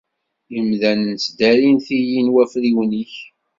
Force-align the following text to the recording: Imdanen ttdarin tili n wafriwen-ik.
Imdanen 0.57 1.13
ttdarin 1.17 1.77
tili 1.85 2.19
n 2.21 2.31
wafriwen-ik. 2.33 3.13